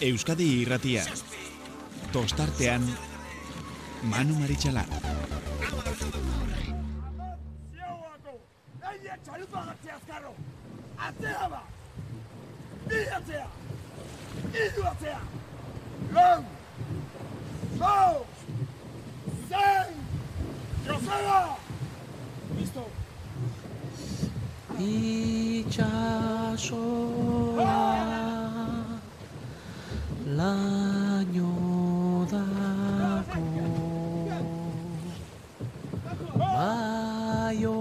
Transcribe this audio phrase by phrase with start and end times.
[0.00, 1.02] Euskadi irratia.
[2.12, 2.84] Tostartean,
[4.08, 4.88] Manu Maritxalar.
[11.00, 11.60] Atzea ba!
[12.88, 13.46] Bi atzea!
[14.64, 15.20] Idu atzea!
[16.16, 16.44] Lau!
[17.78, 18.26] Zau!
[19.48, 19.90] Zen!
[20.86, 21.40] Joseba!
[22.56, 22.84] Listo!
[24.80, 26.00] itxasoa
[30.40, 31.52] laino
[32.30, 33.44] dako
[36.56, 37.76] baionako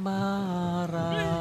[0.00, 1.40] barraraino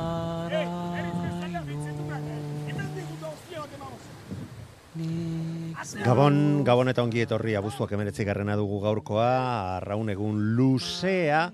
[5.99, 9.29] Gabon, Gabon eta ongi etorri abuztuak emeretzi garrena dugu gaurkoa,
[9.77, 11.51] arraun egun luzea,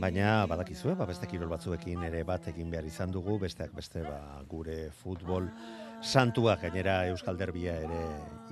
[0.00, 4.20] baina badakizue, ba, beste kirol batzuekin ere bat egin behar izan dugu, besteak beste ba,
[4.50, 5.48] gure futbol
[6.02, 8.00] santuak gainera Euskal Derbia ere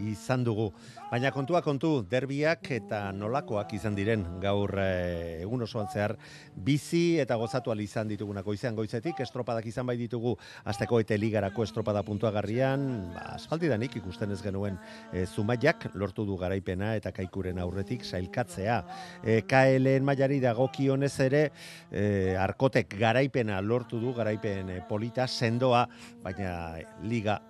[0.00, 0.70] izan dugu.
[1.10, 6.16] Baina kontua kontu, derbiak eta nolakoak izan diren gaur eh, egun osoan zehar
[6.56, 12.02] bizi eta gozatu izan ditugunako izan goizetik, estropadak izan bai ditugu azteko eta ligarako estropada
[12.02, 14.78] puntuagarrian, ba, aspaldidanik ikusten ez genuen
[15.12, 18.82] e, zumaiak lortu du garaipena eta kaikuren aurretik sailkatzea.
[19.22, 21.50] E, KLN mailari dagokionez ere
[21.90, 25.86] e, arkotek garaipena lortu du garaipen polita sendoa,
[26.22, 27.40] baina liga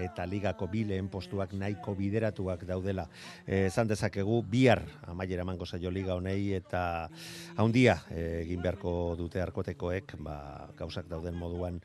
[0.00, 3.06] eta ligako bi lehen postuak nahiko bideratuak daudela.
[3.46, 7.08] Eh, esan dezakegu bihar amaiera emango zaio liga honei eta
[7.56, 11.80] haundia eh, egin beharko dute arkotekoek, ba, gauzak dauden moduan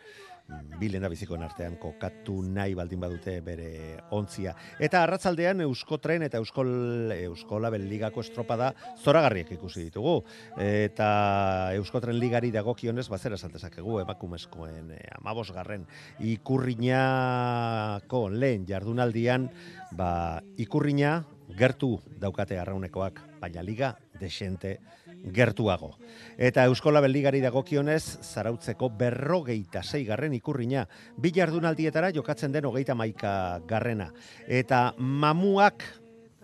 [0.79, 4.55] bi bizikoen artean kokatu nahi baldin badute bere ontzia.
[4.79, 10.23] Eta arratzaldean Euskotren eta Euskol Euskolabel ligako estropada zoragarriek ikusi ditugu.
[10.57, 15.85] Eta Euskotren ligari dagokionez bazera saltezakegu emakumezkoen eh, amabos garren
[16.19, 19.49] ikurriñako lehen jardunaldian
[19.91, 21.23] ba, ikurriña
[21.57, 24.77] gertu daukate arraunekoak, baina liga desente
[25.23, 25.95] gertuago.
[26.37, 30.87] Eta Euskola Beligari dagokionez, zarautzeko berrogeita garren ikurriña,
[31.17, 34.11] bi jardunaldietara jokatzen den hogeita maika garrena.
[34.47, 35.83] Eta mamuak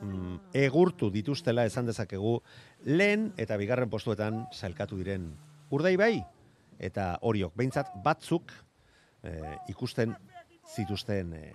[0.01, 2.41] mm, egurtu dituztela esan dezakegu,
[2.85, 5.33] lehen eta bigarren postuetan zailkatu diren
[5.71, 6.23] urdai bai,
[6.79, 8.51] eta horiok, behintzat batzuk
[9.23, 10.15] eh, ikusten
[10.75, 11.53] zituzten eh,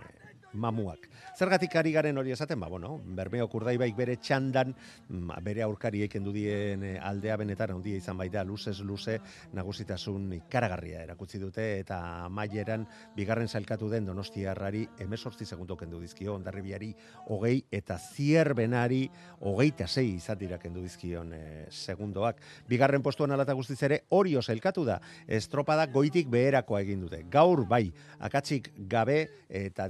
[0.53, 1.09] mamuak.
[1.39, 4.75] Zergatik ari garen hori esaten, ba, bueno, bermeok urdaibaik bere txandan,
[5.09, 9.19] mm, bere aurkari kendu dien eh, aldea benetan handia izan baita, luzez luze
[9.53, 16.93] nagusitasun ikaragarria erakutsi dute, eta maieran bigarren zailkatu den donostiarrari emesortzi segundo kendu dizkio, ondarribiari
[17.29, 19.09] hogei, eta zierbenari
[19.41, 22.41] hogeita zei izatira kendu dizkion eh, segundoak.
[22.69, 27.23] Bigarren postuan alata guztiz ere, orio zailkatu da, estropada goitik beherakoa egin dute.
[27.31, 27.87] Gaur bai,
[28.19, 29.89] akatsik gabe eta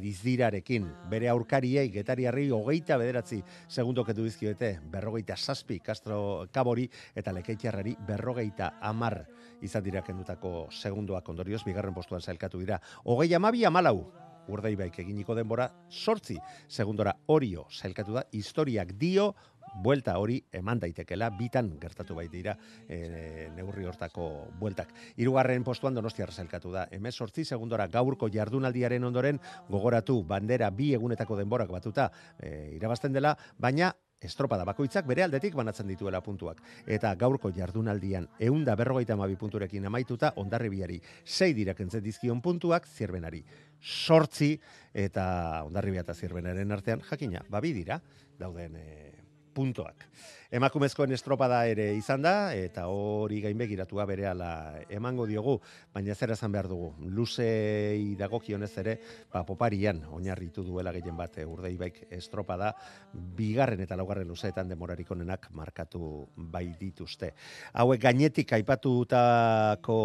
[0.50, 7.97] dizdirarekin, bere aurkariei getariarri hogeita bederatzi segundo kendu dizkioete, berrogeita saspi Castro Kabori eta lekeitiarrari
[8.06, 9.27] berrogeita amar
[9.62, 11.28] izan dira kendutako segundoak.
[11.28, 12.81] Ondorioz, bigarren postuan zailkatu dira.
[13.05, 14.10] Hogei amabi amalau,
[14.49, 16.37] urdaibaik eginiko denbora, sortzi
[16.69, 17.15] segundora.
[17.28, 19.34] Orio zailkatu da, historiak dio,
[19.75, 22.57] buelta hori eman daitekela bitan gertatu bai dira
[22.89, 24.93] e, neurri hortako bueltak.
[25.17, 26.87] Hirugarren postuan Donostiarra zailkatu da.
[26.91, 33.37] Hemen sortzi segundora gaurko jardunaldiaren ondoren gogoratu bandera bi egunetako denborak batuta e, irabazten dela,
[33.59, 36.61] baina estropada bakoitzak bere aldetik banatzen dituela puntuak.
[36.87, 43.43] Eta gaurko jardunaldian eunda berrogeita amabi punturekin amaituta, ondarribiari sei dirakentzen dizkion puntuak, zirbenari
[43.81, 44.59] sortzi,
[44.93, 48.01] eta ondarribia eta zirbenaren artean, jakina, babi dira,
[48.39, 49.20] dauden e,
[49.55, 50.06] puntoak.
[50.50, 54.27] Emakumezkoen estropada ere izan da, eta hori gainbegiratua bere
[54.91, 55.61] emango diogu,
[55.94, 56.88] baina zer esan behar dugu.
[57.06, 58.97] Luzei dagokionez ere,
[59.31, 62.72] ba, poparian oinarritu duela gehien bat e, urdeibaik estropada,
[63.15, 67.31] bigarren eta laugarren luzeetan demorarik onenak markatu bai dituzte.
[67.72, 70.01] Hauek gainetik aipatutako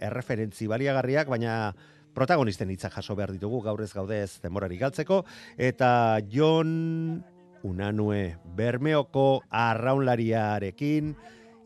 [0.00, 1.74] erreferentzi baliagarriak, baina
[2.18, 5.24] protagonisten hitza jaso behar ditugu gaur ez gaudez demorari galtzeko
[5.70, 5.90] eta
[6.32, 7.20] Jon
[7.66, 11.14] Unanue Bermeoko arraunlariarekin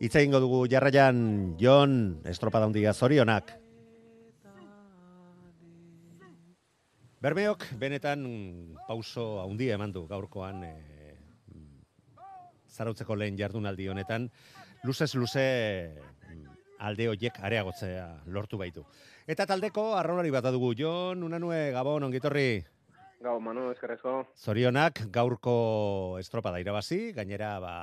[0.01, 3.53] hitza egingo dugu jarraian Jon estropada handia zorionak.
[7.23, 8.25] Bermeok benetan
[8.87, 10.73] pauso handia eman du gaurkoan e,
[12.67, 14.27] zarautzeko lehen jardunaldi honetan
[14.83, 15.47] luzez luze
[16.83, 18.83] alde hoiek areagotzea lortu baitu.
[19.27, 22.72] Eta taldeko arraunlari bat dugu Jon Unanue Gabon ongitorri.
[23.23, 24.13] Gau, Manu, eskerrezko.
[24.35, 25.53] Zorionak gaurko
[26.19, 27.75] estropada irabazi, gainera ba,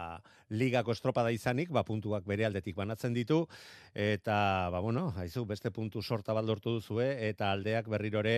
[0.53, 3.39] ligako estropada izanik, ba, puntuak bere aldetik banatzen ditu,
[3.95, 4.37] eta,
[4.75, 8.35] ba, bueno, haizu, beste puntu sorta bat lortu duzue, eta aldeak berrirore,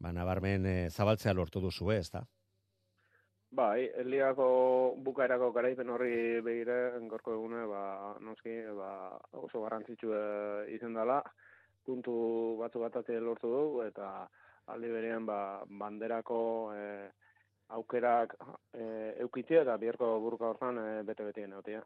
[0.00, 2.24] ba, nabarmen e, zabaltzea lortu duzue, ez da?
[3.52, 4.46] Bai, ligako
[5.04, 6.78] bukaerako garaipen horri begire,
[7.10, 7.82] gorko egune, ba,
[8.24, 8.94] noski, ba,
[9.42, 10.24] oso garrantzitsu e,
[10.78, 11.20] izen dela,
[11.84, 12.16] puntu
[12.62, 14.30] batzu batatzen lortu du, eta
[14.66, 16.38] aldi berean ba, banderako
[16.76, 16.86] e,
[17.72, 18.34] aukerak
[18.74, 18.84] e,
[19.24, 21.82] eukitzea eta biherko burka hortan e, bete-betien egotia.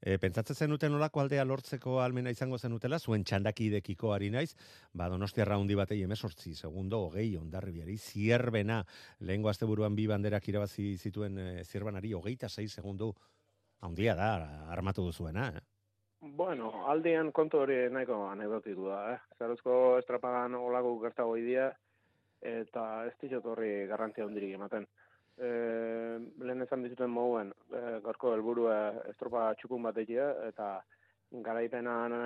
[0.00, 4.54] E, pentsatzen zenuten olako aldea lortzeko almena izango zenutela, zuen txandakidekiko ari naiz,
[4.92, 8.80] ba, donostia raundi batei emesortzi, segundo, hogei, ondarri biari, zierbena,
[9.20, 13.12] lehengo azte buruan bi banderak irabazi zituen e, zierbanari, hogeita zei segundu,
[13.86, 14.32] handia da,
[14.72, 15.66] armatu duzuena, eh?
[16.20, 19.20] Bueno, aldean kontu hori nahiko anekdotitu da, eh?
[19.38, 21.70] Zeruzko estrapagan olako gertago idia,
[22.40, 24.86] eta ez ditut horri garrantzia hondirik ematen.
[25.40, 25.50] E,
[26.44, 28.78] lehen esan dizuten moguen, e, gorko helburua
[29.12, 30.72] estropa txukun bat egia, eta
[31.30, 32.24] garaipenan e,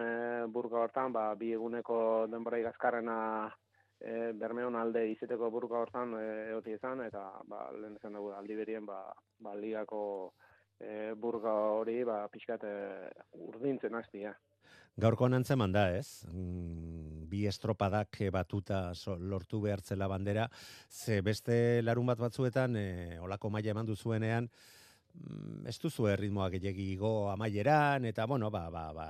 [0.54, 1.98] burka hortan, ba, bi eguneko
[2.32, 3.18] denbora igazkarrena
[4.00, 6.24] e, bermeon alde izeteko burka hortan e,
[6.54, 9.02] eoti izan, eta ba, lehen esan dugu aldi berien ba,
[9.38, 10.00] ba, ligako
[10.80, 12.74] e, burga hori ba, pixkat e,
[13.50, 14.34] urdintzen hastia.
[14.96, 16.24] Gaurko nantzeman da, ez?
[16.32, 20.46] Mm, bi estropadak batuta lortu behartzela bandera,
[20.88, 24.48] ze beste larun bat batzuetan, e, olako maila eman duzuenean,
[25.14, 29.08] mm, ez duzu erritmoa gehiagigo amaieran, eta, bueno, ba, ba, ba,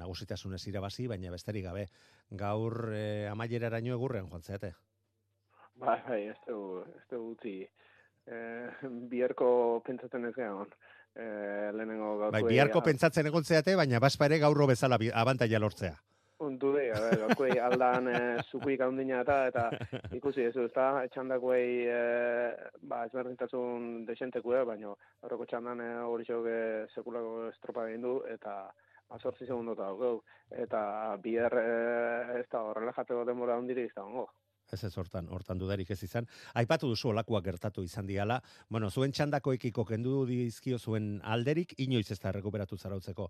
[0.00, 1.88] nagusitasunez irabazi, baina besterik gabe,
[2.44, 4.74] gaur e, amaierara nio egurren, joan zeate?
[5.78, 6.60] Bai, bai, ez du,
[6.96, 7.58] ez du gutzi,
[8.26, 8.38] e,
[9.12, 9.50] bierko
[9.86, 10.72] pentsatzen ez gehan,
[11.18, 12.32] eh, lehenengo gaurko...
[12.36, 15.96] Bai, biharko pentsatzen egon zeate, baina baspa ere gaurro bezala abantaia lortzea.
[16.38, 18.18] Untu de, a ver, gaurko aldan e,
[18.52, 19.64] zukuik handina eta, eta
[20.14, 22.02] ikusi ez ezta, etxandakoei, e,
[22.90, 24.92] ba, ezberdintasun desentekue, baina
[25.26, 26.58] horreko txandan e, hori xoke
[26.94, 28.54] sekulako estropa egin du, eta
[29.16, 30.14] azortzi segundota gau,
[30.64, 30.82] eta
[31.24, 31.70] bihar e,
[32.38, 34.06] ez da horrela jateko demora hundirik ez da
[34.72, 36.26] Ez ez hortan, hortan dudarik ez izan.
[36.60, 38.38] Aipatu duzu olakoak gertatu izan diala.
[38.68, 43.28] Bueno, zuen txandako ekiko kendu dizkio zuen alderik, inoiz ez da rekuperatu zarautzeko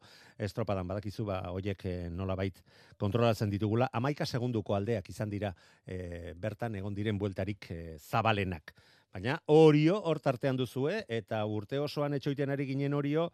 [0.48, 0.88] estropadan.
[0.88, 2.62] Badakizu, ba, oiek eh, nola bait
[2.98, 3.90] kontrolatzen ditugula.
[3.92, 5.54] Amaika segunduko aldeak izan dira
[5.86, 8.74] eh, bertan egon diren bueltarik eh, zabalenak.
[9.14, 13.30] Baina orio hor tartean duzue, eta urte osoan etxoiten ari ginen orio,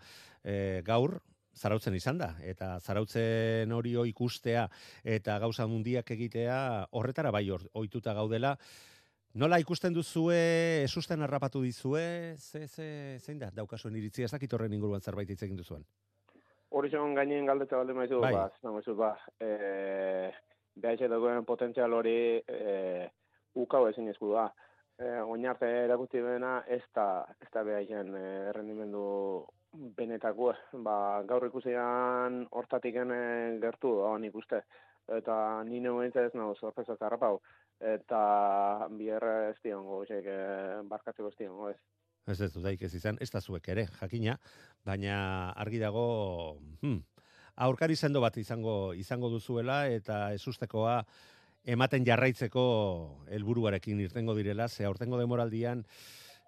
[0.86, 1.16] gaur,
[1.54, 4.66] zarautzen izan da, eta zarautzen hori ikustea
[5.04, 8.56] eta gauza mundiak egitea horretara bai ohituta gaudela.
[9.34, 14.72] Nola ikusten duzue, esusten harrapatu dizue, ze, ze, zein da, daukasuen iritzia, ez dakit horren
[14.72, 15.82] inguruan zerbait hitz egin duzuen?
[16.70, 18.30] Hori zegoen gainen galdetza balde maizu, bai.
[18.34, 19.10] ba, zena maizu, ba,
[19.42, 20.30] e,
[20.78, 22.14] behaitxe dagoen potentzial hori
[22.46, 23.08] e,
[23.58, 24.46] ukau ezin ezku da.
[24.94, 28.24] E, oinarte erakusti bena ez da, ez da behaitxen e,
[28.54, 29.04] rendimendu
[29.74, 30.52] benetako,
[30.86, 30.96] ba,
[31.28, 32.96] gaur ikusian hortatik
[33.62, 34.62] gertu, oh, nik uste.
[35.18, 37.40] Eta nire momentu ez nago, sorpresa zarrapau.
[37.80, 41.78] Eta bierra ez diongo, eh, barkatzeko ez diongo, ez.
[42.26, 44.38] Ez ez dudaik ez izan, ez da zuek ere, jakina,
[44.84, 47.02] baina argi dago, hmm,
[47.66, 51.02] aurkari zendo bat izango izango duzuela, eta ez ustekoa
[51.64, 52.64] ematen jarraitzeko
[53.28, 55.84] helburuarekin irtengo direla, ze aurtengo demoraldian,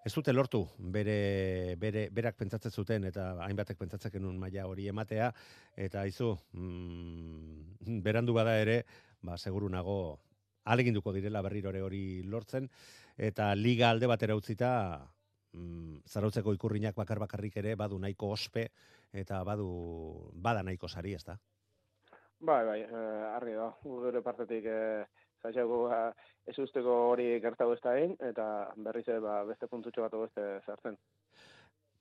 [0.07, 0.61] ez dute lortu
[0.95, 5.27] bere, bere, berak pentsatzen zuten eta hainbatek pentsatzen genuen maila hori ematea
[5.87, 8.77] eta aizu mm, berandu bada ere
[9.27, 9.97] ba seguru nago
[10.71, 12.69] aleginduko direla berrirore hori lortzen
[13.29, 14.71] eta liga alde batera utzita
[15.51, 18.69] mm, zarautzeko ikurrinak bakar bakarrik ere badu nahiko ospe
[19.11, 19.67] eta badu
[20.33, 21.37] bada nahiko sari, ezta?
[22.39, 23.71] Bai, bai, eh, argi da.
[23.81, 25.05] Gure partetik eh,
[25.41, 26.01] zaitxago ba,
[26.47, 27.97] ez usteko hori gertago ez da
[28.31, 30.97] eta berriz ba, beste puntutxo bat beste zartzen.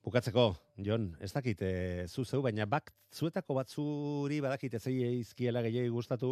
[0.06, 0.52] Bukatzeko,
[0.86, 6.28] Jon, ez dakit, e, zu zeu, baina bak zuetako batzuri badakit ez izkiela gehiagi gustatu,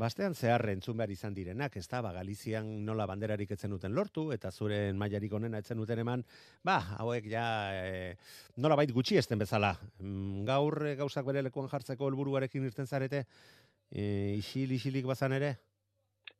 [0.00, 4.30] bastean zehar entzun behar izan direnak, ez da, ba, Galizian nola banderarik etzen duten lortu,
[4.32, 6.24] eta zuren mailarik onena etzen duten eman,
[6.64, 7.44] ba, hauek ja,
[7.74, 8.14] e,
[8.56, 9.74] nola bait gutxi esten bezala.
[10.00, 13.26] Mm, gaur e, gauzak bere lekuan jartzeko helburuarekin irten zarete,
[13.90, 15.52] e, isil, isilik bazan ere?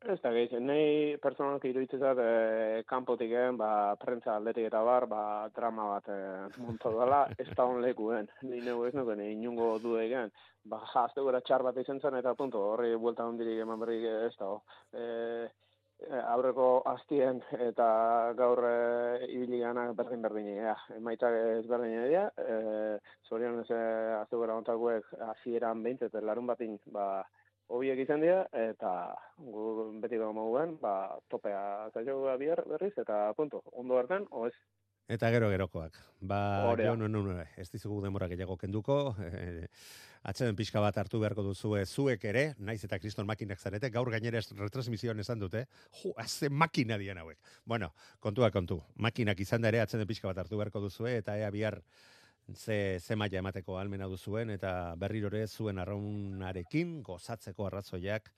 [0.03, 2.31] Ez da gehi, nahi personalak iruditzezat e,
[2.91, 5.21] kanpotik egin, ba, prentza aldetik eta bar, ba,
[5.55, 6.17] drama bat e,
[6.59, 10.33] monto dela, ez da hon lekuen, ni nego ez nuken, inungo du egin,
[10.67, 14.33] ba, jazte gura txar bat izan zen, eta punto, horri buelta hondirik eman berrik ez
[14.41, 14.49] da,
[14.91, 15.07] e,
[16.33, 17.87] aurreko hastien eta
[18.41, 18.75] gaur e,
[19.29, 20.75] ibili gana berdin berdin ja.
[20.97, 22.99] Emaitak ez berdin egia, e,
[23.31, 23.71] zorion ez
[24.19, 27.23] azte gura ontakuek azieran behintzet, larun batin, ba,
[27.69, 28.93] hobiek izan dira, eta
[29.39, 34.55] gu beti gau moguen, ba, topea zailo bier berriz, eta punto, ondo bertan, oez.
[35.11, 35.97] Eta gero gerokoak.
[36.21, 36.91] Ba, Hori da.
[36.91, 39.67] jo, no, no, no, ez dizugu demora gehiago kenduko, eh,
[40.23, 44.41] atxeden pixka bat hartu beharko duzue zuek ere, naiz eta kriston makinak zarete, gaur gainera
[44.61, 45.67] retransmisioan esan dute,
[46.03, 47.39] jo, haze makina dien hauek.
[47.67, 51.51] Bueno, kontua kontu, makinak izan da ere atxeden pixka bat hartu beharko duzue, eta ea
[51.51, 51.83] bihar
[52.55, 58.31] ze, ze maila emateko almena duzuen, eta berriro ere zuen arraunarekin gozatzeko arrazoiak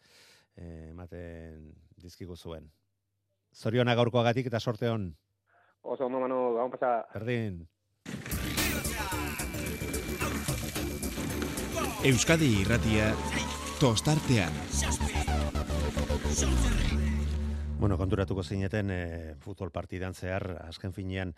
[0.56, 2.70] eh, ematen dizkigu zuen.
[3.54, 5.12] Zoriona gaurkoagatik eta sorte hon,
[5.84, 7.58] Oso ondo manu, gaun pasa, berdin.
[12.08, 13.10] Euskadi irratia
[13.80, 14.56] tostartean.
[17.84, 19.00] Bueno, konturatuko zineten e,
[19.44, 21.34] futbol partidan zehar, azken finean,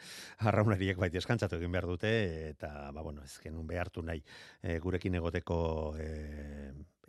[0.47, 2.13] arraunariek baita eskantzatu egin behar dute,
[2.53, 4.23] eta, ba, bueno, ez genuen behartu nahi
[4.63, 5.57] e, gurekin egoteko
[5.99, 6.07] e,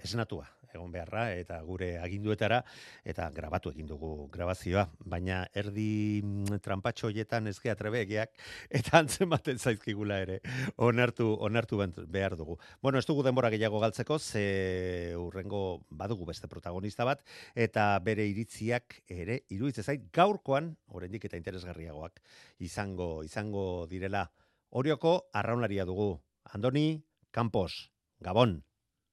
[0.01, 2.63] esnatua egon beharra, eta gure aginduetara,
[3.05, 8.33] eta grabatu egin dugu grabazioa, baina erdi mm, trampatxo hoietan ez gea trebegiak,
[8.81, 10.39] eta antzematen zaizkigula ere,
[10.77, 12.57] onartu, onartu behar dugu.
[12.81, 17.23] Bueno, ez dugu denbora gehiago galtzeko, ze urrengo badugu beste protagonista bat,
[17.55, 22.21] eta bere iritziak ere iruditzen zait gaurkoan oraindik eta interesgarriagoak
[22.59, 24.27] izango izango direla.
[24.69, 26.17] Orioko arraunaria dugu.
[26.53, 28.63] Andoni Campos, Gabon.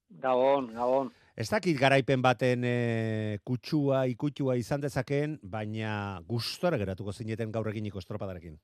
[0.09, 1.11] Gabon, Gabon.
[1.35, 7.99] Ez dakit garaipen baten e, kutsua, ikutua izan dezakeen, baina gustora geratuko zineten gaur eginiko
[7.99, 8.55] estropadarekin.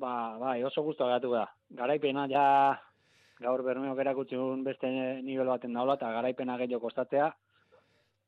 [0.00, 1.44] Ba, bai, oso gustu gatu da.
[1.76, 2.46] Garaipena ja
[3.44, 4.88] gaur bermeok erakutsun beste
[5.20, 7.28] nivel baten daula eta garaipena gehiago kostatzea.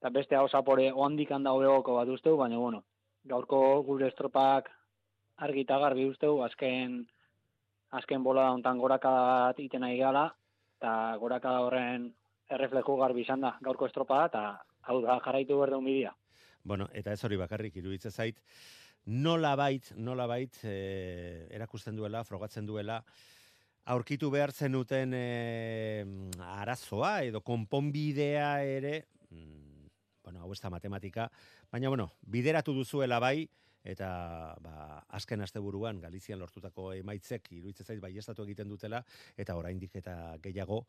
[0.01, 2.85] Eta beste hau zapore ondik handa hobegoko bat usteu, baina bueno,
[3.25, 4.69] gaurko gure estropak
[5.41, 7.07] argi eta garbi usteu, azken
[7.97, 10.29] azken bola da hontan gorakada bat iten nahi gala,
[10.77, 12.11] eta gorakada horren
[12.51, 14.45] errefleju garbi izan da gaurko estropa eta
[14.91, 16.15] hau da jarraitu behar duen bidea.
[16.63, 18.41] Bueno, eta ez hori bakarrik iruditzen zait,
[19.07, 23.01] nola bait, nola bait, e, erakusten duela, frogatzen duela,
[23.91, 26.05] aurkitu behar zenuten e,
[26.61, 29.89] arazoa edo konponbidea ere, mm,
[30.25, 31.31] bueno, hau ez da matematika,
[31.73, 33.49] baina bueno, bideratu duzuela bai,
[33.81, 34.11] eta
[34.61, 39.01] ba, azken asteburuan Galizian lortutako emaitzek iruditzen zait baiestatu egiten dutela,
[39.41, 40.85] eta oraindik eta gehiago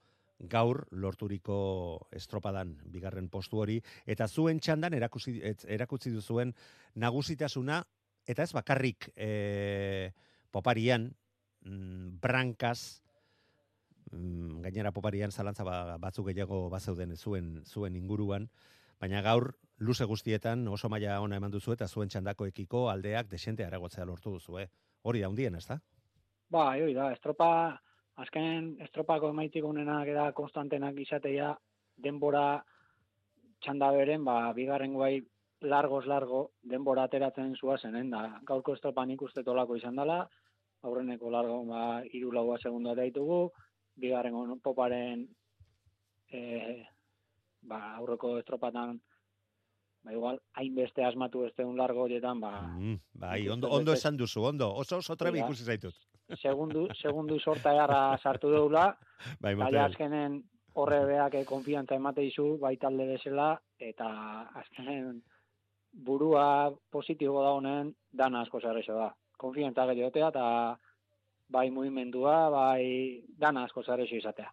[0.49, 6.53] gaur lorturiko estropadan bigarren postu hori, eta zuen txandan erakusi, et- erakutsi duzuen
[6.95, 7.83] nagusitasuna,
[8.25, 10.11] eta ez bakarrik e,
[10.51, 11.11] poparian,
[11.65, 13.01] mm, brankaz,
[14.11, 18.49] mm, gainera poparian zalantza ba, batzuk gehiago bazeuden zuen, zuen inguruan,
[18.99, 24.05] baina gaur luze guztietan oso maila ona eman duzu eta zuen txandakoekiko aldeak desente aragotzea
[24.05, 24.69] lortu duzu, eh?
[25.03, 25.79] Hori da hundien, ez da?
[26.49, 27.81] Ba, hori da, estropa,
[28.21, 31.51] azken estropako emaitzik unenak eta konstantenak izateia
[31.97, 32.63] denbora
[33.61, 35.19] txanda beren, ba, bigarren guai
[35.61, 38.23] largos largo denbora ateratzen zua zenen da.
[38.47, 40.23] Gaurko estropa nik uste tolako izan dela,
[40.81, 43.43] aurreneko largo ba, iru lagoa segundu ditugu,
[44.01, 45.27] bigarren poparen
[46.31, 46.41] e,
[47.61, 48.97] ba, aurreko estropatan
[50.01, 54.41] ba, igual, hainbeste asmatu ez un largo horietan, ba, Mm, bai, ondo, ondo esan duzu,
[54.43, 55.93] ondo, oso oso trebi ikusi zaitut.
[56.39, 58.85] Segundu, segundu sorta jarra sartu deula,
[59.41, 60.41] Bai, azkenen
[60.73, 64.07] horre beak eh, konfiantza emate izu bai talde bezala eta
[64.61, 65.21] azkenen
[65.91, 69.11] burua positibo da honen dana asko zarrexo da.
[69.37, 70.45] Konfiantza gehiotea eta
[71.51, 74.51] bai mugimendua, bai dana asko zarrexo izatea.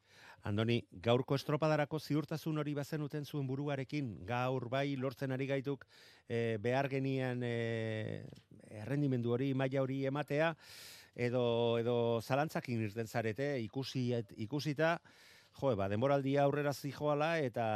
[0.48, 5.84] Andoni, gaurko estropadarako ziurtasun hori bazenuten zuen buruarekin, gaur bai lortzen ari gaituk
[6.28, 8.24] e, behar genian e,
[8.82, 10.52] errendimendu hori, maila hori ematea,
[11.18, 14.12] edo, edo zalantzakin irten zarete, ikusi,
[14.44, 14.96] ikusita,
[15.58, 17.66] jo, ba, denboraldia aurrera zijoala eta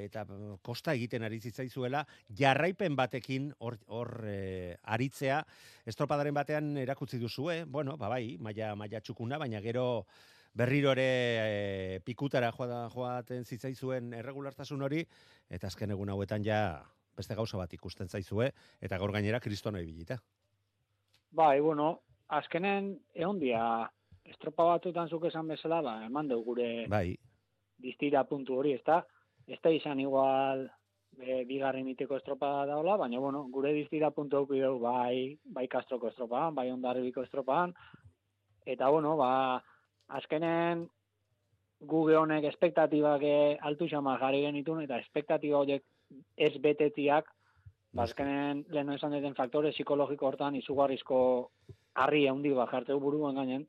[0.00, 0.24] eta
[0.66, 2.04] kosta egiten ari zitzaizuela
[2.40, 5.42] jarraipen batekin hor hor e, aritzea
[5.86, 10.06] estropadaren batean erakutsi duzue, bueno, ba bai, maila maila txukuna, baina gero
[10.54, 11.06] berriro ere
[11.44, 15.04] e, pikutara joa, joaten zitzaizuen erregulartasun hori
[15.50, 16.82] eta azken egun hauetan ja
[17.14, 18.50] beste gauza bat ikusten zaizue
[18.82, 20.18] eta gaur gainera kristona ibilita.
[21.34, 22.00] Bai, bueno,
[22.38, 23.64] azkenen egon dia
[24.24, 27.16] estropa batutan zuk esan bezala, ba, eman dugu gure Bai,
[27.84, 29.02] distira puntu hori, ez da,
[29.46, 30.64] ez da izan igual
[31.18, 36.08] e, bigarren iteko estropa daola, baina bueno, gure distira puntu hau dugu bai, bai kastroko
[36.08, 37.74] estropan, bai ondarribiko estropan,
[38.66, 39.62] eta bueno, ba,
[40.08, 40.88] azkenen
[41.84, 45.84] guge honek espektatibak eh, altu xama jarri genitun, eta espektatiba horiek
[46.36, 47.28] ez betetziak,
[47.92, 51.20] ba, azkenen lehen esan duten faktore psikologiko hortan izugarrizko
[51.94, 53.66] harri handi bat jartzeu buruan gainen,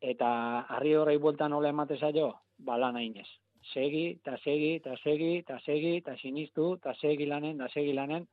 [0.00, 0.28] eta
[0.76, 3.28] harri horrei bueltan nola emate zaio, ba lan ainez.
[3.72, 8.26] segi, eta segi, eta segi, eta segi, eta sinistu, eta segi lanen, eta segi lanen,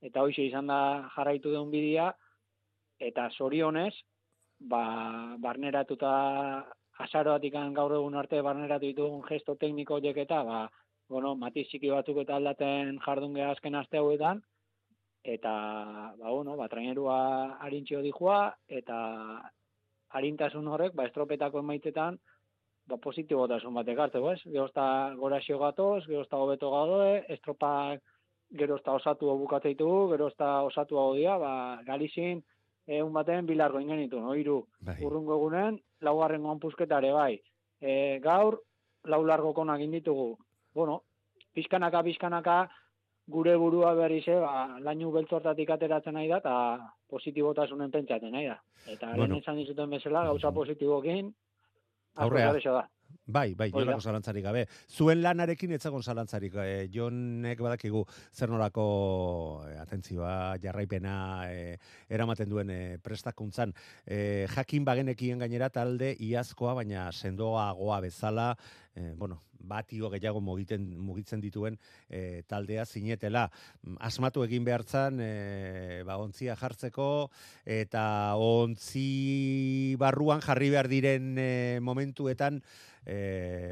[0.00, 2.12] eta hoxe izan da jarraitu duen bidea,
[3.00, 3.94] eta zorionez,
[4.60, 4.82] ba,
[5.38, 6.12] barneratuta
[7.04, 10.68] azaroatik gaur egun arte barneratu ditugun gesto tekniko horiek eta, ba,
[11.08, 14.42] bueno, matiz txiki batzuk eta aldaten jardun azken aste hauetan,
[15.22, 15.52] eta,
[16.18, 18.98] ba, bueno, ba, trainerua harintxio dijua, eta
[20.16, 22.18] harintasun horrek, ba, estropetako emaitetan,
[22.88, 24.42] ba, positibotasun batek hartzeko, ez?
[24.44, 24.86] Gero eta
[25.18, 28.02] gorazio gatoz, gero eta hobeto gadoe, estropak
[28.58, 32.40] gero eta osatu bukatzea ditugu, gero eta osatu dia, ba, galizin,
[32.88, 34.34] egun baten bilargo ingenitu, no?
[34.34, 34.96] Iru, Bai.
[35.04, 37.40] urrungo egunen, laugarren pusketare, bai.
[37.80, 38.62] E, gaur,
[39.04, 40.38] lau largo konak inditugu.
[40.74, 41.02] Bueno,
[41.52, 42.68] pizkanaka, pizkanaka,
[43.28, 46.54] gure burua berri ze, ba, lainu beltzortatik ateratzen nahi da, eta
[47.12, 48.58] positibotasunen pentsatzen nahi da.
[48.86, 49.26] Eta Bueno.
[49.34, 51.34] lehen esan dizuten bezala, gauza positibokin,
[52.16, 52.52] Aurrea.
[52.52, 52.88] da.
[53.28, 53.92] Bai, bai, Hori da.
[53.92, 54.62] jolako zalantzarik gabe.
[54.88, 56.54] Zuen lanarekin etzagon zalantzarik.
[56.64, 58.00] E, jonek badakigu
[58.32, 58.84] zer nolako
[59.68, 61.16] e, atentzioa, jarraipena
[61.52, 61.74] e,
[62.08, 63.74] eramaten duen e, prestakuntzan.
[64.06, 68.54] E, jakin bagenekien gainera talde iazkoa, baina sendoagoa bezala,
[68.96, 71.76] e, bueno, batio gehiago mugiten, mugitzen dituen
[72.08, 73.48] e, taldea zinetela.
[73.82, 77.28] Mm, Asmatu egin behartzan, e, ba, ontzia jartzeko,
[77.78, 78.04] eta
[78.40, 81.50] ontzi barruan jarri behar diren e,
[81.84, 82.62] momentuetan,
[83.04, 83.17] e,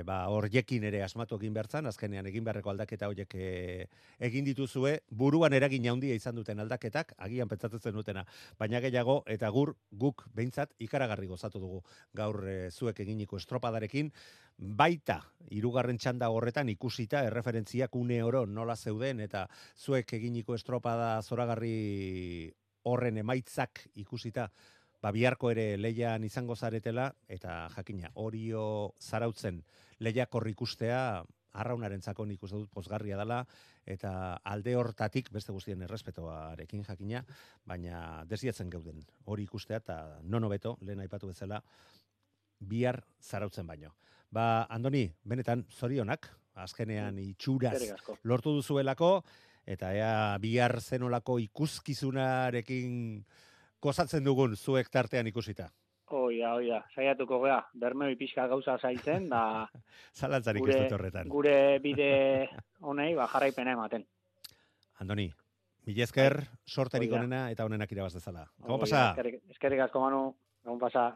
[0.07, 3.87] ba, horiekin ere asmatu egin behartzan, azkenean egin beharreko aldaketa horiek e,
[4.29, 8.25] egin dituzue, buruan eragin handia izan duten aldaketak, agian pentsatzen zenutena,
[8.59, 11.83] baina gehiago, eta gur, guk behintzat ikaragarri gozatu dugu
[12.15, 14.13] gaur e, zuek eginiko estropadarekin,
[14.57, 15.21] baita
[15.53, 22.53] hirugarren txanda horretan ikusita erreferentziak une oro nola zeuden eta zuek eginiko estropada zoragarri
[22.89, 24.49] horren emaitzak ikusita
[25.03, 29.63] ba biharko ere leian izango zaretela eta jakina horio zarautzen
[30.01, 31.25] lehiakor ikustea
[31.57, 33.41] arraunarentzako nik uste dut pozgarria dela
[33.87, 34.13] eta
[34.45, 37.23] alde hortatik beste guztien errespetoarekin jakina,
[37.65, 41.63] baina desiatzen geuden hori ikustea eta nono beto, lehen aipatu bezala,
[42.59, 43.95] bihar zarautzen baino.
[44.31, 48.19] Ba, Andoni, benetan zorionak, azkenean itxuraz Eskerrik asko.
[48.25, 49.11] lortu duzuelako,
[49.67, 53.25] eta ea bihar zenolako ikuskizunarekin
[53.83, 55.71] gozatzen dugun zuek tartean ikusita.
[56.15, 59.67] Oia, oia, saiatuko gea, bermeo pixka gauza zaitzen, da
[60.21, 61.29] Zalantzarik Gure- ez dut horretan.
[61.29, 62.49] gure bide
[62.81, 64.05] honei, ba, jarraipena ematen.
[65.03, 65.27] Andoni,
[65.87, 67.23] mila esker, sorterik Hoi da.
[67.25, 68.47] onena eta onenak irabaz dezala.
[68.67, 69.11] Gau pasa?
[69.11, 70.23] Eskerrik, eskerrik asko, Manu,
[70.65, 71.09] gabon pasa.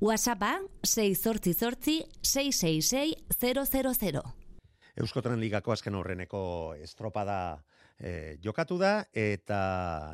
[0.00, 4.22] WhatsAppa 688 666 000.
[4.96, 7.62] Euskotren ligako azken horreneko estropada
[7.98, 9.58] e, jokatu da, eta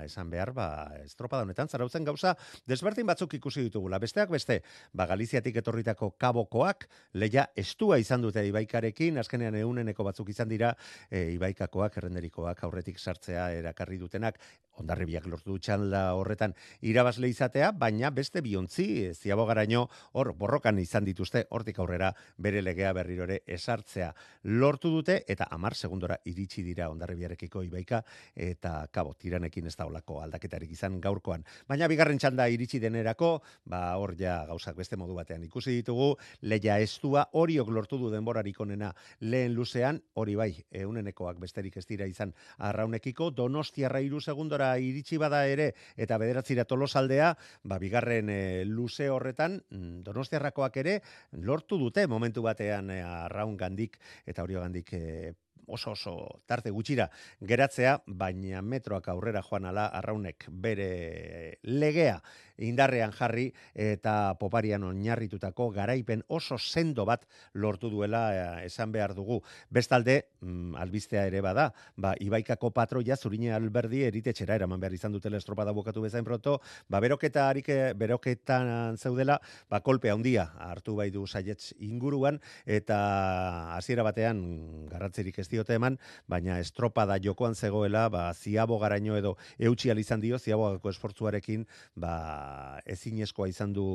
[0.07, 0.67] esan behar, ba,
[1.05, 2.35] estropada honetan, zarautzen gauza,
[2.69, 4.01] desberdin batzuk ikusi ditugula.
[4.03, 4.61] Besteak beste,
[4.93, 10.75] ba, Galiziatik etorritako kabokoak, leia estua izan dute ibaikarekin, azkenean euneneko batzuk izan dira,
[11.11, 14.39] e, ibaikakoak, errenderikoak, aurretik sartzea erakarri dutenak,
[14.83, 19.87] ondarribiak lortu txalda horretan irabazle izatea, baina beste biontzi, e, ziabogaraino,
[20.19, 24.11] hor, borrokan izan dituzte, hortik aurrera bere legea berriro ere esartzea
[24.45, 28.03] lortu dute, eta amar segundora iritsi dira ondarribiarekiko ibaika,
[28.35, 31.45] eta kabo, tiranekin ez da olako aldaketarik izan gaurkoan.
[31.69, 33.33] Baina bigarren txanda iritsi denerako,
[33.65, 38.61] ba hor ja gauzak beste modu batean ikusi ditugu, leia estua horiok lortu du denborarik
[38.61, 40.51] onena lehen luzean, hori bai,
[40.83, 47.33] eunenekoak besterik ez dira izan arraunekiko, donostiarra iru segundora iritsi bada ere, eta bederatzira tolosaldea,
[47.65, 50.99] ba bigarren e, luze horretan, mm, donostiarrakoak ere,
[51.33, 55.33] lortu dute momentu batean e, arraun gandik, eta hori gandik e,
[55.67, 57.09] oso oso tarte gutxira
[57.41, 62.21] geratzea, baina metroak aurrera joan ala arraunek bere legea
[62.63, 69.41] indarrean jarri eta poparian oinarritutako garaipen oso sendo bat lortu duela eh, esan behar dugu.
[69.71, 75.41] Bestalde, mm, albistea ere bada, ba, ibaikako patroia zurine alberdi eritetxera eraman behar izan dutela
[75.41, 81.11] estropada bukatu bezain proto, ba, beroketa harik, eh, beroketan zeudela, ba, kolpe handia hartu bai
[81.11, 82.99] du saietz inguruan, eta
[83.77, 84.43] hasiera batean
[84.91, 85.99] garrantzirik ez diote eman,
[86.29, 92.13] baina estropada jokoan zegoela, ba, ziabo garaino edo eutxi izan dio, ziabogako esfortzuarekin, ba,
[92.87, 93.87] ezinezkoa izan du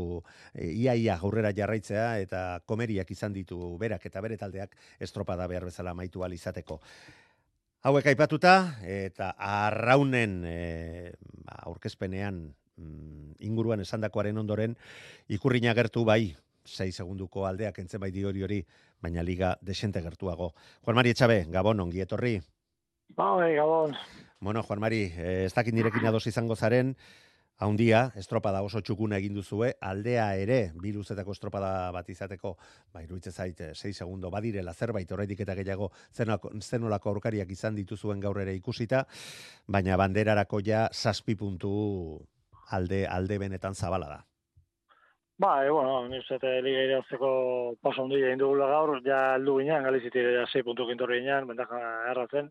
[0.54, 5.91] e, ia aurrera jarraitzea eta komeriak izan ditu berak eta bere taldeak estropada behar bezala
[5.91, 6.80] amaitu ahal izateko.
[7.88, 10.58] Hauek aipatuta eta arraunen e,
[11.46, 12.41] ba, aurkezpenean
[12.76, 14.76] mm, inguruan esandakoaren ondoren
[15.30, 16.36] ikurrina gertu bai,
[16.67, 18.60] 6 segunduko aldeak entzen bai hori hori,
[19.02, 20.54] baina liga desente gertuago.
[20.84, 22.41] Juan Mari Etxabe, Gabon, ongi etorri.
[23.15, 23.96] Bai, gabon.
[24.39, 26.96] Bueno, Juan Mari, eh, ez dakit nirekin ados izango zaren,
[27.58, 32.54] haundia, estropada oso txukuna egin duzue, aldea ere, bi luzetako estropada bat izateko,
[32.93, 38.22] ba, iruitze zait, 6 segundo, badirela zerbait, horretik eta gehiago zenolako, zenolako aurkariak izan dituzuen
[38.22, 39.04] gaur ere ikusita,
[39.67, 41.74] baina banderarako ja saspi puntu
[42.72, 44.24] alde, alde benetan zabala da.
[45.38, 49.60] Ba, e, bueno, ni uste eta liga irazteko paso handi egin dugula gaur, ja aldu
[49.60, 51.74] ginean, galizitik ja 6 puntu kintorri ginean, bentak
[52.10, 52.50] erratzen,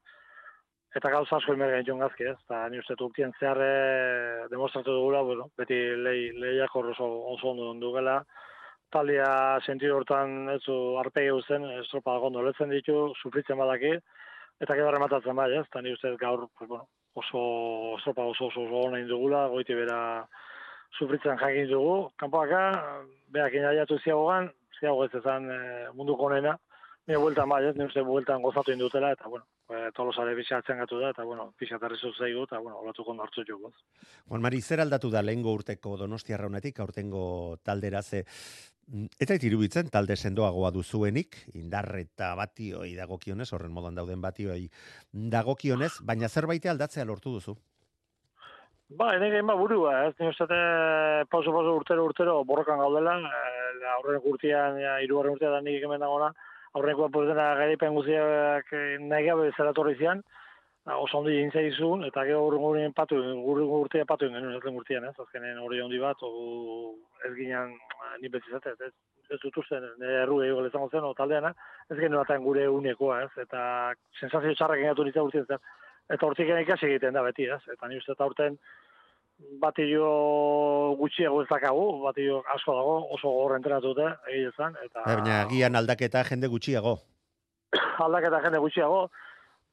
[0.96, 2.36] eta gauza asko emer gain gazki, ez?
[2.46, 7.72] Eta ni uste urtien zehar e, demostratu dugula, bueno, beti lehi, lehiak oso, oso ondo
[7.80, 8.22] dugela.
[8.90, 13.92] Talia sentido hortan ez du arpegi zen, estropa gondo ditu, sufritzen badaki,
[14.60, 15.66] eta gero rematatzen bai, ez?
[15.66, 20.26] Eta ni uste gaur, pues, bueno, oso estropa oso oso, oso oso dugula, goiti bera
[20.98, 22.10] sufritzen jakin dugu.
[22.16, 22.72] Kanpoaka,
[23.28, 24.48] beak inaiatu ziagogan,
[24.80, 25.60] ziago ez ezan e,
[25.92, 26.56] munduko honena,
[27.06, 31.00] Ni vuelta bai, ez, ni uste vueltan gozatu indutela, eta, bueno, e, tolosare bizatzen gatu
[31.00, 33.58] da, eta, bueno, pisatarri zaigu, eta, bueno, olatuko nartzu jo,
[34.28, 38.24] Juan Mari, zer aldatu da lehengo urteko donostia raunetik, aurtengo taldera ze,
[38.88, 44.68] mm, eta irubitzen talde sendoagoa duzuenik, indarre eta batioi dagokionez, horren modan dauden batioi
[45.12, 47.56] dagokionez, baina zerbait aldatzea lortu duzu?
[48.88, 50.46] Ba, ene gehi burua, ez ni uste
[51.28, 56.00] pauso pauso urtero urtero borrokan gaudela, e, aurren urtean, ja, irugarren urtean da nik hemen
[56.00, 56.30] dagona,
[56.76, 60.22] aurrekoa pues dena garipen guztiak eh, nahi gabe zera zian,
[60.94, 65.04] oso ondi egin zaizun, eta gero urren gurien patu, urren urtea patu genuen, den urtean,
[65.04, 66.94] ez, azkenen hori ondi bat, o,
[67.26, 68.92] ez ginen, eh, ni betzizate, ez,
[69.30, 71.52] ez dut usten, nire erru egin goletan zen, o taldeana,
[71.90, 73.60] ez genuen batean gure unekoa, ez, eta
[74.20, 75.64] sensazio txarrak egin nintzen urtean zen,
[76.14, 78.60] eta hortik ikasi egiten da beti, ez, eta ni uste eta urten,
[79.60, 80.06] batio
[81.00, 85.04] gutxiago ez dakagu, batio asko dago, oso gogor entrenatu dute, egin eta...
[85.04, 86.96] Baina, gian aldaketa jende gutxiago.
[88.06, 89.06] aldaketa jende gutxiago,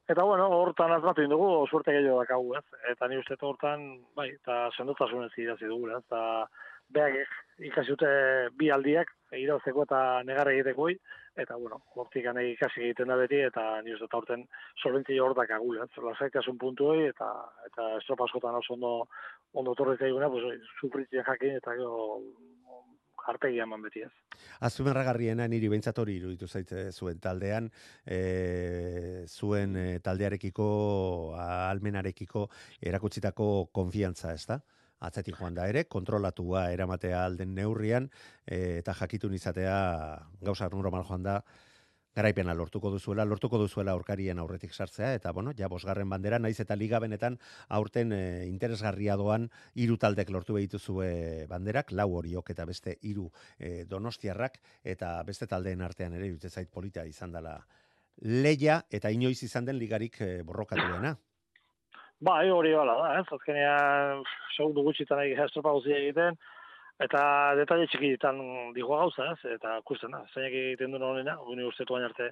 [0.08, 2.64] eta bueno, hortan azmatu indugu, suerte gehiago dakagu, ez?
[2.92, 6.02] Eta ni uste hortan, bai, eta sendotasun ez idazi dugu, ez?
[6.04, 6.48] Eta
[6.90, 7.14] beak
[7.58, 8.08] ikasi dute
[8.58, 10.88] bi aldiak, irauzeko eta negar egiteko
[11.36, 14.44] eta bueno, hortik ikasi egiten da beti, eta ni uste eta horten
[14.82, 15.90] solventzio hor dakagu, ez?
[15.98, 17.30] Lasaitasun puntu hori, eta,
[17.66, 19.08] eta estropaskotan oso ondo
[19.52, 22.20] ondo torre zaiguna, pues, sufritzen jakin eta gero
[23.26, 24.12] arpegi eman beti ez.
[24.68, 27.70] Azumerragarriena niri behintzat hori iruditu zaitze zuen taldean,
[28.04, 30.66] e, zuen e, taldearekiko,
[31.40, 32.48] almenarekiko
[32.82, 34.60] erakutsitako konfiantza, ez da?
[35.04, 38.10] Atzetik joan da ere, kontrolatua eramatea alden neurrian,
[38.46, 39.76] e, eta jakitun izatea
[40.40, 41.38] gauza normal joan da,
[42.14, 46.76] garaipena lortuko duzuela, lortuko duzuela aurkarien aurretik sartzea, eta bueno, ja bosgarren bandera, naiz eta
[46.78, 47.38] liga benetan
[47.68, 53.84] aurten e, interesgarria doan hiru taldek lortu behituzue banderak, lau horiok eta beste hiru e,
[53.90, 57.58] donostiarrak, eta beste taldeen artean ere, zait polita izan dela
[58.22, 60.86] leia, eta inoiz izan den ligarik e, borrokatu
[62.24, 62.32] dena.
[62.32, 63.26] Ba, hori bala da, ez?
[63.36, 64.24] Azkenean,
[64.56, 66.36] segundu gutxitan egiten,
[67.02, 67.20] Eta
[67.58, 68.36] detalle txiki ditan
[68.74, 69.54] digoa gauza, ez?
[69.56, 72.28] Eta kusten da, zeinak egiten duen honena, guni ustetu bain arte,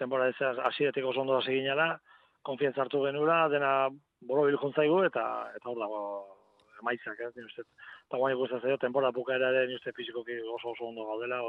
[0.00, 1.98] temporada ez asietik oso ondo hasi ginela,
[2.42, 3.90] konfientza hartu genura, dena
[4.24, 6.00] boro bil zaigu, eta eta hor dago
[6.80, 7.34] emaitzak, ez?
[7.36, 7.66] Nire
[8.06, 11.42] eta guain ikusten zaio, temporada buka ere, nire uste fizikoki oso oso ondo gaudela,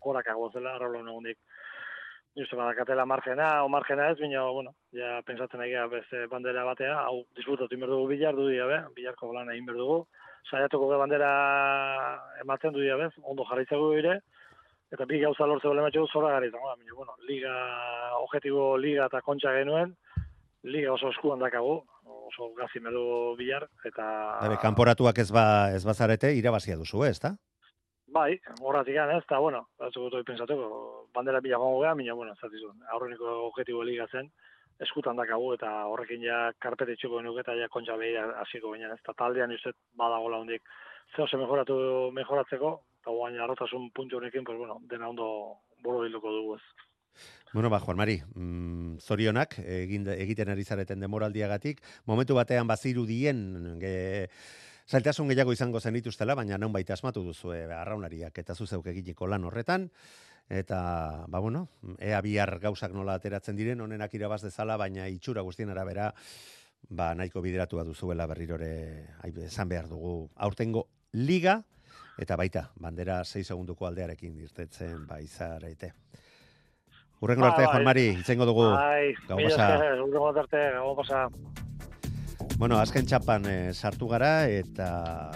[0.00, 1.38] korak agoazela, arrolo negundik,
[2.34, 7.24] uste badakatela margena, o margena ez, bina, bueno, ja pensatzen nahi beste bandera batea, hau
[7.36, 8.64] disfrutatu inberdugu bilar, du dia,
[8.96, 10.06] bilarko lan egin berdugu,
[10.50, 11.32] saiatuko ge bandera
[12.40, 14.20] ematen du bez, ondo jarraitzago ere,
[14.92, 16.58] eta bi gauza lortze bole matxo zora gari, eta
[16.96, 17.52] bueno, liga,
[18.24, 19.94] objetibo liga eta kontxa genuen,
[20.64, 24.38] liga oso eskuan dakagu, oso gazi medu bilar, eta...
[24.46, 27.36] Ebe, kanporatuak ez, ba, ez bazarete, irabazia duzu, ez da?
[28.12, 32.82] Bai, horratik ez, eta, bueno, ez dugu pensatuko, bandera bila gongo geha, mina, bueno, zatizun,
[32.92, 34.30] aurreniko objetibo liga zen,
[34.82, 39.02] eskutan dakagu eta horrekin ja karpete txuko genuke eta ja kontxa behi hasiko baina ez
[39.06, 40.62] da taldean izet badagola hondik
[41.16, 41.76] zehose mejoratu
[42.16, 42.72] mejoratzeko
[43.02, 45.28] eta guain arrotasun puntu honekin pues, bueno, dena ondo
[45.82, 46.64] boro bilduko dugu ez.
[47.52, 53.42] Bueno, ba, Juan Mari, mm, zorionak egin, egiten ari zareten demoraldiagatik, momentu batean baziru dien,
[53.82, 54.30] ge,
[54.88, 59.28] zailtasun gehiago izango zen dituztela, baina non baita asmatu duzu, e, arraunariak eta zuzeuk eginiko
[59.28, 59.90] lan horretan,
[60.48, 65.70] eta ba bueno, ea bihar gauzak nola ateratzen diren, honenak irabaz dezala, baina itxura guztien
[65.70, 66.12] arabera
[66.88, 69.06] ba nahiko bideratua duzuela berrirore
[69.46, 70.30] esan behar dugu.
[70.36, 71.62] Aurtengo liga
[72.18, 75.92] eta baita bandera 6 segunduko aldearekin irtetzen ba izarete.
[77.22, 78.64] Urrengo arte, Juan Mari, itzengo dugu.
[78.74, 79.68] Bai, gau pasa.
[80.02, 81.28] Urrengo arte, gau pasa.
[82.62, 84.84] Bueno, azken txapan e, sartu gara eta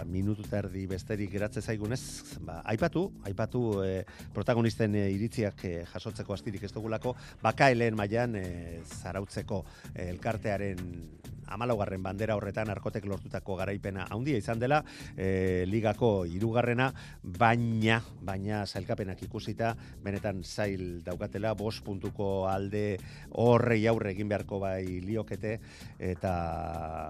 [0.06, 1.98] minutu terdi besterik geratze zaigunez,
[2.46, 4.04] ba, aipatu, aipatu e,
[4.36, 8.44] protagonisten e, iritziak e, jasotzeko astirik ez dugulako, baka helen maian e,
[9.00, 9.64] zarautzeko
[10.06, 10.84] elkartearen
[11.46, 14.82] amalaugarren bandera horretan arkotek lortutako garaipena handia izan dela,
[15.16, 16.90] e, ligako irugarrena,
[17.22, 22.96] baina, baina zailkapenak ikusita, benetan zail daukatela, bos puntuko alde
[23.32, 25.58] horrei aurre egin beharko bai liokete,
[25.98, 26.34] eta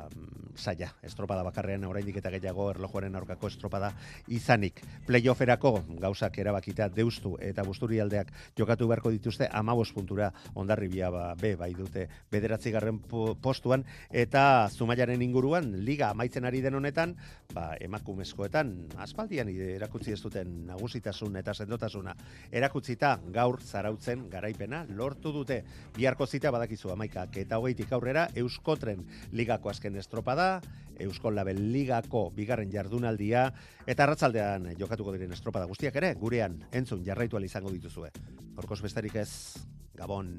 [0.08, 3.92] mm, zaila, estropada bakarrean oraindik eta gehiago erlojuaren aurkako estropada
[4.28, 4.80] izanik.
[5.06, 11.72] Playofferako gauzak erabakita deustu eta busturialdeak jokatu beharko dituzte amabos puntura ondarribia ba, be bai
[11.76, 13.00] dute bederatzi garren
[13.42, 14.25] postuan eta
[14.70, 17.16] zumaiaren inguruan liga amaitzen ari den honetan
[17.54, 22.14] ba, emakumezkoetan aspaldian erakutzi ez duten nagusitasun eta sendotasuna
[22.50, 25.62] erakutzita gaur zarautzen garaipena lortu dute
[25.96, 30.60] biharko zita badakizu amaikak eta hogeitik aurrera euskotren ligako azken estropada
[30.98, 33.50] Euskol Label Ligako bigarren jardunaldia
[33.86, 38.10] eta arratzaldean jokatuko diren estropada guztiak ere gurean entzun jarraitu izango dituzue.
[38.56, 39.58] Horkoz bestarik ez,
[39.94, 40.38] Gabon.